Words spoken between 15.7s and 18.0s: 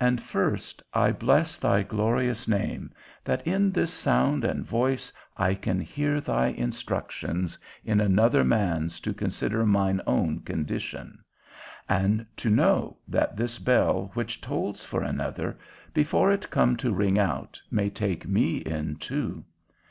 before it come to ring out, may